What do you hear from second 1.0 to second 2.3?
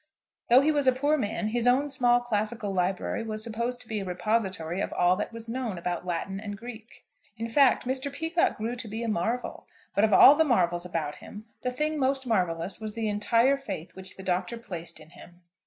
man, his own small